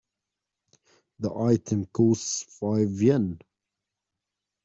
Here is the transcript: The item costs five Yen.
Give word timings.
The 1.19 1.31
item 1.31 1.85
costs 1.85 2.41
five 2.57 2.89
Yen. 2.99 3.37